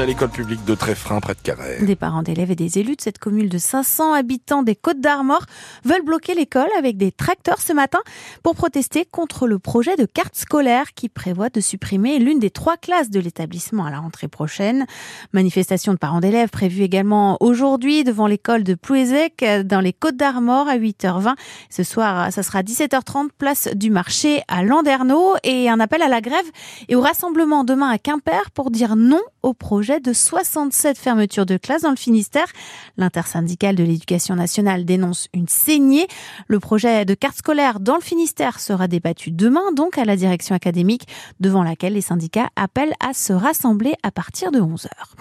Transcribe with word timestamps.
à 0.00 0.06
l'école 0.06 0.30
publique 0.30 0.64
de 0.64 0.74
Tréfrin, 0.74 1.20
près 1.20 1.34
de 1.34 1.40
Carré. 1.40 1.76
Des 1.82 1.96
parents 1.96 2.22
d'élèves 2.22 2.50
et 2.50 2.56
des 2.56 2.78
élus 2.78 2.96
de 2.96 3.02
cette 3.02 3.18
commune 3.18 3.50
de 3.50 3.58
500 3.58 4.14
habitants 4.14 4.62
des 4.62 4.74
Côtes 4.74 5.02
d'Armor 5.02 5.44
veulent 5.84 6.02
bloquer 6.02 6.34
l'école 6.34 6.70
avec 6.78 6.96
des 6.96 7.12
tracteurs 7.12 7.60
ce 7.60 7.74
matin 7.74 7.98
pour 8.42 8.54
protester 8.54 9.04
contre 9.04 9.46
le 9.46 9.58
projet 9.58 9.94
de 9.96 10.06
carte 10.06 10.34
scolaire 10.34 10.94
qui 10.94 11.10
prévoit 11.10 11.50
de 11.50 11.60
supprimer 11.60 12.18
l'une 12.18 12.38
des 12.38 12.48
trois 12.48 12.78
classes 12.78 13.10
de 13.10 13.20
l'établissement 13.20 13.84
à 13.84 13.90
la 13.90 13.98
rentrée 13.98 14.28
prochaine. 14.28 14.86
Manifestation 15.34 15.92
de 15.92 15.98
parents 15.98 16.20
d'élèves 16.20 16.48
prévue 16.48 16.84
également 16.84 17.36
aujourd'hui 17.40 18.02
devant 18.02 18.26
l'école 18.26 18.64
de 18.64 18.74
Plouézec 18.74 19.44
dans 19.64 19.80
les 19.82 19.92
Côtes 19.92 20.16
d'Armor 20.16 20.68
à 20.68 20.78
8h20. 20.78 21.34
Ce 21.68 21.82
soir, 21.82 22.32
ça 22.32 22.42
sera 22.42 22.62
17h30 22.62 23.28
place 23.36 23.68
du 23.74 23.90
marché 23.90 24.40
à 24.48 24.64
Landerneau 24.64 25.34
et 25.44 25.68
un 25.68 25.80
appel 25.80 26.00
à 26.00 26.08
la 26.08 26.22
grève 26.22 26.50
et 26.88 26.96
au 26.96 27.02
rassemblement 27.02 27.62
demain 27.62 27.90
à 27.90 27.98
Quimper 27.98 28.50
pour 28.52 28.70
dire 28.70 28.96
non 28.96 29.20
au 29.42 29.54
projet 29.54 30.00
de 30.00 30.12
67 30.12 30.96
fermetures 30.96 31.46
de 31.46 31.56
classes 31.56 31.82
dans 31.82 31.90
le 31.90 31.96
Finistère. 31.96 32.46
L'intersyndicale 32.96 33.74
de 33.74 33.82
l'éducation 33.82 34.36
nationale 34.36 34.84
dénonce 34.84 35.28
une 35.34 35.48
saignée. 35.48 36.06
Le 36.46 36.60
projet 36.60 37.04
de 37.04 37.14
carte 37.14 37.38
scolaire 37.38 37.80
dans 37.80 37.96
le 37.96 38.00
Finistère 38.00 38.60
sera 38.60 38.88
débattu 38.88 39.30
demain, 39.30 39.72
donc 39.74 39.98
à 39.98 40.04
la 40.04 40.16
direction 40.16 40.54
académique, 40.54 41.08
devant 41.40 41.62
laquelle 41.62 41.94
les 41.94 42.00
syndicats 42.00 42.50
appellent 42.56 42.94
à 43.00 43.12
se 43.14 43.32
rassembler 43.32 43.94
à 44.02 44.10
partir 44.10 44.52
de 44.52 44.60
11 44.60 44.86
heures. 44.86 45.14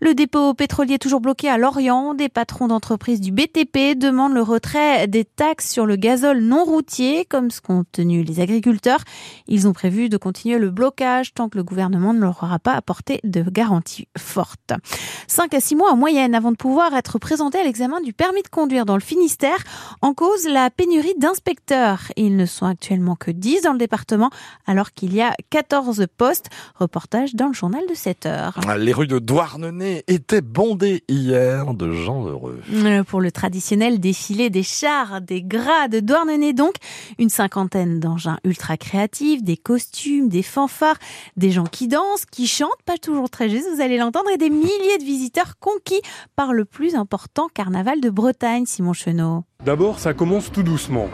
Le 0.00 0.14
dépôt 0.14 0.54
pétrolier 0.54 0.98
toujours 0.98 1.20
bloqué 1.20 1.48
à 1.48 1.58
Lorient. 1.58 2.14
Des 2.14 2.28
patrons 2.28 2.68
d'entreprises 2.68 3.20
du 3.20 3.32
BTP 3.32 3.96
demandent 3.96 4.34
le 4.34 4.42
retrait 4.42 5.08
des 5.08 5.24
taxes 5.24 5.70
sur 5.70 5.86
le 5.86 5.96
gazole 5.96 6.40
non 6.40 6.64
routier, 6.64 7.24
comme 7.24 7.50
ce 7.50 7.60
qu'ont 7.60 7.80
obtenu 7.80 8.22
les 8.22 8.40
agriculteurs. 8.40 9.02
Ils 9.48 9.66
ont 9.66 9.72
prévu 9.72 10.08
de 10.08 10.16
continuer 10.16 10.58
le 10.58 10.70
blocage 10.70 11.34
tant 11.34 11.48
que 11.48 11.58
le 11.58 11.64
gouvernement 11.64 12.12
ne 12.12 12.20
leur 12.20 12.42
aura 12.42 12.58
pas 12.58 12.74
apporté 12.74 13.20
de 13.24 13.42
garantie 13.42 13.63
forte. 14.18 14.72
5 15.26 15.54
à 15.54 15.60
6 15.60 15.76
mois 15.76 15.92
en 15.92 15.96
moyenne 15.96 16.34
avant 16.34 16.52
de 16.52 16.56
pouvoir 16.56 16.94
être 16.94 17.18
présenté 17.18 17.58
à 17.58 17.64
l'examen 17.64 18.00
du 18.00 18.12
permis 18.12 18.42
de 18.42 18.48
conduire 18.48 18.84
dans 18.86 18.94
le 18.94 19.00
Finistère. 19.00 19.58
En 20.02 20.14
cause, 20.14 20.46
la 20.46 20.70
pénurie 20.70 21.14
d'inspecteurs. 21.18 22.00
Ils 22.16 22.36
ne 22.36 22.46
sont 22.46 22.66
actuellement 22.66 23.16
que 23.16 23.30
10 23.30 23.62
dans 23.62 23.72
le 23.72 23.78
département 23.78 24.30
alors 24.66 24.92
qu'il 24.92 25.14
y 25.14 25.20
a 25.20 25.34
14 25.50 26.06
postes. 26.16 26.50
Reportage 26.76 27.34
dans 27.34 27.48
le 27.48 27.54
journal 27.54 27.82
de 27.88 27.94
7 27.94 28.26
heures. 28.26 28.60
Les 28.78 28.92
rues 28.92 29.06
de 29.06 29.18
Douarnenez 29.18 30.04
étaient 30.08 30.40
bondées 30.40 31.04
hier 31.08 31.74
de 31.74 31.92
gens 31.92 32.26
heureux. 32.26 32.60
Euh, 32.72 33.02
Pour 33.04 33.20
le 33.20 33.30
traditionnel 33.30 34.00
défilé 34.00 34.50
des 34.50 34.62
chars, 34.62 35.20
des 35.20 35.42
gras 35.42 35.88
de 35.88 36.00
Douarnenez 36.00 36.52
donc, 36.52 36.74
une 37.18 37.30
cinquantaine 37.30 38.00
d'engins 38.00 38.38
ultra 38.44 38.76
créatifs, 38.76 39.42
des 39.42 39.56
costumes, 39.56 40.28
des 40.28 40.42
fanfares, 40.42 40.98
des 41.36 41.50
gens 41.50 41.64
qui 41.64 41.88
dansent, 41.88 42.26
qui 42.30 42.46
chantent, 42.46 42.82
pas 42.84 42.98
toujours 42.98 43.30
très 43.30 43.48
juste, 43.54 43.68
vous 43.74 43.80
allez 43.80 43.96
l'entendre, 43.98 44.30
et 44.30 44.36
des 44.36 44.50
milliers 44.50 44.98
de 44.98 45.04
visiteurs 45.04 45.54
conquis 45.58 46.00
par 46.36 46.52
le 46.52 46.64
plus 46.64 46.94
important 46.94 47.48
carnaval 47.52 48.00
de 48.00 48.10
Bretagne, 48.10 48.66
Simon 48.66 48.92
Chenot. 48.92 49.44
D'abord, 49.64 49.98
ça 49.98 50.12
commence 50.12 50.50
tout 50.52 50.62
doucement. 50.62 51.08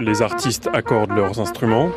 Les 0.00 0.22
artistes 0.22 0.68
accordent 0.72 1.12
leurs 1.12 1.40
instruments. 1.40 1.90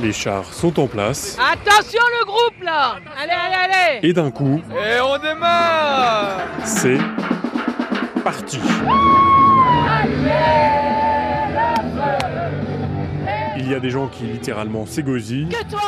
Les 0.00 0.12
chars 0.12 0.52
sont 0.52 0.80
en 0.80 0.86
place. 0.86 1.38
Attention 1.38 2.00
le 2.20 2.26
groupe 2.26 2.62
là 2.62 2.96
Allez, 3.16 3.32
allez, 3.32 3.72
allez 3.72 4.08
Et 4.08 4.12
d'un 4.12 4.30
coup, 4.30 4.60
Et 4.70 5.00
on 5.00 5.18
démarre 5.18 6.40
c'est 6.64 6.98
parti. 8.24 8.58
Il 13.56 13.70
y 13.70 13.74
a 13.74 13.80
des 13.80 13.90
gens 13.90 14.08
qui 14.08 14.24
littéralement 14.24 14.86
s'égosillent, 14.86 15.48
Que 15.48 15.70
toi 15.70 15.80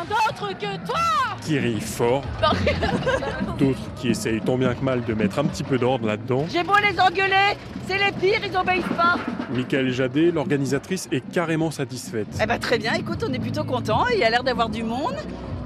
Rien 0.00 0.16
d'autre 0.16 0.58
que 0.58 0.86
toi 0.86 1.36
qui 1.42 1.58
rient 1.58 1.80
fort, 1.80 2.22
d'autres 3.58 3.78
qui 3.96 4.08
essayent 4.08 4.40
tant 4.40 4.56
bien 4.56 4.74
que 4.74 4.82
mal 4.82 5.04
de 5.04 5.14
mettre 5.14 5.38
un 5.38 5.44
petit 5.44 5.62
peu 5.62 5.78
d'ordre 5.78 6.06
là-dedans. 6.06 6.46
J'ai 6.50 6.62
beau 6.62 6.74
les 6.76 6.98
engueuler, 6.98 7.56
c'est 7.86 7.98
les 7.98 8.12
pires, 8.12 8.40
ils 8.44 8.56
obéissent 8.56 8.96
pas 8.96 9.16
Michael 9.52 9.90
Jadet, 9.90 10.30
l'organisatrice, 10.30 11.08
est 11.12 11.28
carrément 11.32 11.70
satisfaite. 11.70 12.28
Eh 12.42 12.46
ben 12.46 12.58
très 12.58 12.78
bien, 12.78 12.94
écoute, 12.94 13.24
on 13.28 13.32
est 13.32 13.38
plutôt 13.38 13.64
content. 13.64 14.06
Il 14.12 14.20
y 14.20 14.24
a 14.24 14.30
l'air 14.30 14.44
d'avoir 14.44 14.68
du 14.68 14.84
monde. 14.84 15.16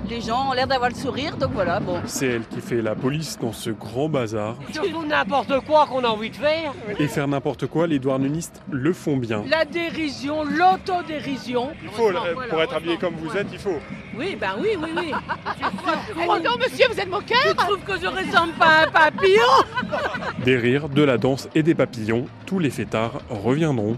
Les 0.08 0.20
gens 0.20 0.50
ont 0.50 0.52
l'air 0.52 0.66
d'avoir 0.66 0.90
le 0.90 0.94
sourire, 0.96 1.36
donc 1.36 1.52
voilà, 1.52 1.80
bon. 1.80 2.00
C'est 2.04 2.26
elle 2.26 2.46
qui 2.46 2.60
fait 2.60 2.82
la 2.82 2.94
police 2.94 3.38
dans 3.40 3.52
ce 3.52 3.70
grand 3.70 4.08
bazar. 4.08 4.56
Surtout 4.72 5.04
n'importe 5.06 5.60
quoi 5.66 5.86
qu'on 5.86 6.04
a 6.04 6.08
envie 6.08 6.30
de 6.30 6.36
faire 6.36 6.72
Et 6.98 7.08
faire 7.08 7.26
n'importe 7.26 7.66
quoi, 7.66 7.86
les 7.86 7.98
douarnenistes 7.98 8.62
le 8.70 8.92
font 8.92 9.16
bien. 9.16 9.44
La 9.48 9.64
dérision, 9.64 10.44
l'autodérision 10.44 11.70
Il 11.82 11.88
faut, 11.90 12.10
pour 12.50 12.60
être 12.60 12.74
habillé 12.74 12.98
comme 12.98 13.14
vous 13.14 13.34
êtes, 13.36 13.48
il 13.52 13.58
faut. 13.58 13.78
Oui, 14.16 14.36
ben 14.38 14.56
oui, 14.60 14.70
oui, 14.80 14.90
oui. 14.96 15.12
Oh 16.28 16.36
non 16.44 16.56
monsieur, 16.58 16.86
vous 16.92 17.00
êtes 17.00 17.10
moqueur 17.10 17.38
Tu 17.48 17.54
trouves 17.54 17.80
que 17.80 17.98
je 18.00 18.06
ressemble 18.06 18.52
pas 18.54 18.66
à 18.66 18.82
un 18.84 18.90
papillon 18.90 19.42
Des 20.44 20.56
rires, 20.56 20.88
de 20.88 21.02
la 21.02 21.18
danse 21.18 21.48
et 21.54 21.62
des 21.62 21.74
papillons, 21.74 22.26
tous 22.46 22.58
les 22.58 22.70
fêtards 22.70 23.20
reviendront. 23.30 23.96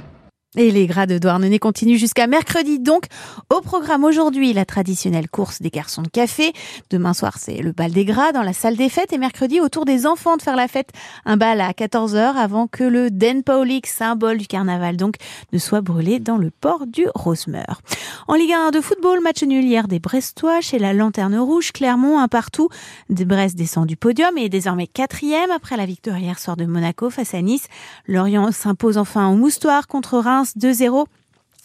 Et 0.55 0.71
les 0.71 0.87
gras 0.87 1.07
de 1.07 1.19
Douarnenez 1.19 1.59
continuent 1.59 1.99
jusqu'à 1.99 2.27
mercredi. 2.27 2.79
Donc, 2.79 3.07
au 3.55 3.61
programme 3.61 4.05
aujourd'hui, 4.05 4.55
la 4.55 4.65
traditionnelle 4.65 5.29
course 5.29 5.61
des 5.61 5.69
garçons 5.69 6.01
de 6.01 6.09
café. 6.09 6.53
Demain 6.89 7.13
soir, 7.13 7.37
c'est 7.39 7.59
le 7.59 7.73
bal 7.73 7.91
des 7.91 8.07
gras 8.07 8.33
dans 8.33 8.43
la 8.43 8.55
salle 8.55 8.77
des 8.77 8.89
fêtes. 8.89 9.13
Et 9.13 9.19
mercredi, 9.19 9.61
autour 9.61 9.85
des 9.85 10.07
enfants 10.07 10.39
de 10.39 10.43
faire 10.43 10.57
la 10.57 10.67
fête. 10.67 10.91
Un 11.27 11.37
bal 11.37 11.61
à 11.61 11.73
14h 11.73 12.37
avant 12.37 12.69
que 12.69 12.85
le 12.85 13.11
Den 13.11 13.43
Paulik, 13.43 13.87
symbole 13.87 14.39
du 14.39 14.47
carnaval, 14.47 14.97
donc, 14.97 15.17
ne 15.53 15.59
soit 15.59 15.83
brûlé 15.83 16.21
dans 16.21 16.39
le 16.39 16.51
port 16.51 16.87
du 16.87 17.07
Rosemeur. 17.15 17.83
En 18.27 18.35
Ligue 18.35 18.53
1 18.53 18.71
de 18.71 18.81
football, 18.81 19.21
match 19.21 19.43
nul 19.43 19.65
hier 19.65 19.89
des 19.89 19.99
Brestois 19.99 20.63
chez 20.63 20.79
la 20.79 20.95
Lanterne 20.95 21.37
Rouge. 21.37 21.73
Clermont, 21.73 22.19
un 22.19 22.29
partout. 22.29 22.71
Brest 23.11 23.57
descend 23.57 23.87
du 23.87 23.97
podium 23.97 24.39
et 24.39 24.45
est 24.45 24.49
désormais 24.49 24.87
quatrième 24.87 25.51
après 25.51 25.77
la 25.77 25.85
victoire 25.85 26.19
hier 26.19 26.39
soir 26.39 26.57
de 26.57 26.65
Monaco 26.65 27.11
face 27.11 27.35
à 27.35 27.43
Nice. 27.43 27.67
Lorient 28.07 28.53
s'impose 28.53 28.97
enfin 28.97 29.29
au 29.29 29.35
moustoir 29.35 29.89
contre 29.89 30.19
Reims 30.19 30.46
2-0 30.55 31.07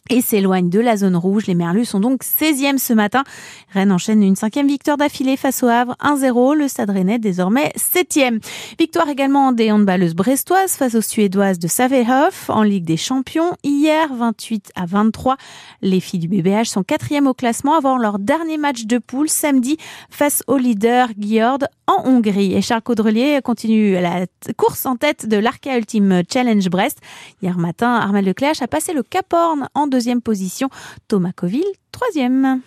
et 0.09 0.21
s'éloigne 0.21 0.69
de 0.69 0.79
la 0.79 0.97
zone 0.97 1.15
rouge. 1.15 1.47
Les 1.47 1.55
Merlus 1.55 1.85
sont 1.85 1.99
donc 1.99 2.23
16e 2.23 2.77
ce 2.77 2.93
matin. 2.93 3.23
Rennes 3.71 3.91
enchaîne 3.91 4.23
une 4.23 4.35
cinquième 4.35 4.67
victoire 4.67 4.97
d'affilée 4.97 5.37
face 5.37 5.63
au 5.63 5.67
Havre 5.67 5.95
1-0. 6.01 6.55
Le 6.55 6.67
Stade 6.67 6.89
Rennais 6.89 7.19
désormais 7.19 7.71
7e. 7.77 8.39
Victoire 8.77 9.07
également 9.09 9.51
des 9.51 9.71
handballeuses 9.71 10.15
brestoises 10.15 10.73
face 10.73 10.95
aux 10.95 11.01
Suédoises 11.01 11.59
de 11.59 11.67
Savehof 11.67 12.49
en 12.49 12.63
Ligue 12.63 12.83
des 12.83 12.97
Champions. 12.97 13.51
Hier, 13.63 14.13
28 14.13 14.71
à 14.75 14.85
23. 14.85 15.37
Les 15.81 15.99
filles 15.99 16.19
du 16.19 16.27
BBH 16.27 16.65
sont 16.65 16.83
quatrième 16.83 17.27
au 17.27 17.33
classement 17.33 17.75
avant 17.75 17.97
leur 17.97 18.19
dernier 18.19 18.57
match 18.57 18.85
de 18.85 18.97
poule 18.97 19.29
samedi 19.29 19.77
face 20.09 20.43
au 20.47 20.57
leader 20.57 21.09
Giord 21.17 21.59
en 21.87 22.05
Hongrie. 22.05 22.53
Et 22.53 22.61
Charles 22.61 22.81
Caudrelier 22.81 23.39
continue 23.43 23.93
la 23.93 24.25
course 24.57 24.85
en 24.85 24.95
tête 24.95 25.27
de 25.27 25.37
l'Arca 25.37 25.77
Ultime 25.77 26.23
Challenge 26.31 26.69
Brest. 26.69 26.99
Hier 27.41 27.57
matin, 27.57 27.93
Armel 27.93 28.25
Leclerc 28.25 28.55
a 28.61 28.67
passé 28.67 28.93
le 28.93 29.03
Cap 29.03 29.31
Horn 29.31 29.67
deuxième 29.91 30.21
position. 30.21 30.69
Thomas 31.07 31.33
Coville, 31.33 31.63
troisième. 31.91 32.61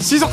6h30. 0.00 0.30